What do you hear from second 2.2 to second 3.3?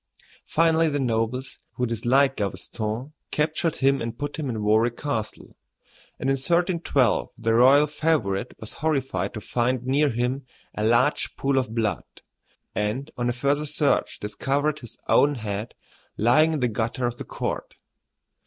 Gaveston,